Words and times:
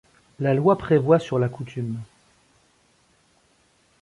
La 0.39 0.55
loi 0.55 0.79
prévoit 0.79 1.19
sur 1.19 1.37
la 1.37 1.47
coutume. 1.47 1.99